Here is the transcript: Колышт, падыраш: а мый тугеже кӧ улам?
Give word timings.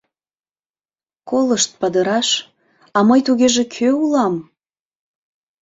Колышт, 1.29 1.71
падыраш: 1.79 2.29
а 2.97 2.99
мый 3.07 3.19
тугеже 3.27 3.63
кӧ 3.75 3.89
улам? 4.03 4.35